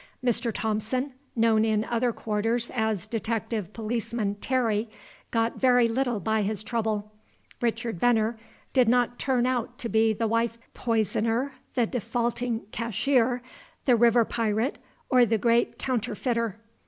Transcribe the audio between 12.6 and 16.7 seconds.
cashier, the river pirate, or the great counterfeiter.